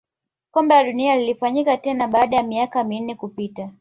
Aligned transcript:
kombe 0.51 0.75
la 0.75 0.83
dunia 0.83 1.15
lilifanyika 1.15 1.77
tena 1.77 2.07
baada 2.07 2.37
ya 2.37 2.43
miaka 2.43 2.83
minne 2.83 3.15
kupita 3.15 3.69